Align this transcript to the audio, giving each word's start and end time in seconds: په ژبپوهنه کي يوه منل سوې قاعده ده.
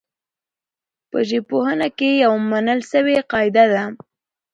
په 1.09 1.17
ژبپوهنه 1.29 1.87
کي 1.97 2.09
يوه 2.23 2.39
منل 2.51 2.79
سوې 2.91 3.17
قاعده 3.31 3.65
ده. 3.73 3.83